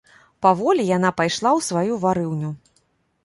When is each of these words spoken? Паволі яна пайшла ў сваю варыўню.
Паволі 0.43 0.85
яна 0.97 1.11
пайшла 1.19 1.51
ў 1.59 1.67
сваю 1.67 1.93
варыўню. 2.05 2.49